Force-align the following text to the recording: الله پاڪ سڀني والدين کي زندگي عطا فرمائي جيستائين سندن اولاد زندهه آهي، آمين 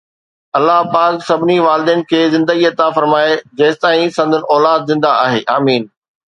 الله 0.57 0.79
پاڪ 0.95 1.13
سڀني 1.27 1.57
والدين 1.67 2.01
کي 2.13 2.23
زندگي 2.37 2.65
عطا 2.71 2.89
فرمائي 2.97 3.37
جيستائين 3.63 4.17
سندن 4.19 4.51
اولاد 4.57 4.93
زندهه 4.93 5.17
آهي، 5.29 5.47
آمين 5.61 5.91